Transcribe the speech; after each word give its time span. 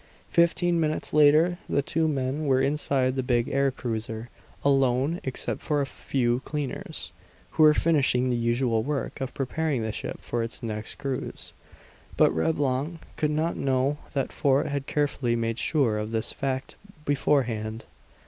Fifteen 0.31 0.79
minutes 0.79 1.13
later 1.13 1.59
the 1.69 1.83
two 1.83 2.07
men 2.07 2.47
were 2.47 2.59
inside 2.59 3.15
the 3.15 3.21
big 3.21 3.47
air 3.47 3.69
cruiser, 3.69 4.29
alone 4.65 5.19
except 5.23 5.61
for 5.61 5.79
a 5.79 5.85
few 5.85 6.39
cleaners, 6.39 7.11
who 7.51 7.61
were 7.61 7.75
finishing 7.75 8.31
the 8.31 8.35
usual 8.35 8.81
work 8.81 9.21
of 9.21 9.35
preparing 9.35 9.83
the 9.83 9.91
ship 9.91 10.19
for 10.19 10.41
its 10.41 10.63
next 10.63 10.95
cruise. 10.95 11.53
But 12.17 12.31
Reblong 12.33 12.97
could 13.15 13.29
not 13.29 13.57
know 13.57 13.99
that 14.13 14.31
Fort 14.33 14.65
had 14.65 14.87
carefully 14.87 15.35
made 15.35 15.59
sure 15.59 15.99
of 15.99 16.11
this 16.11 16.33
fact 16.33 16.77
beforehand. 17.05 17.85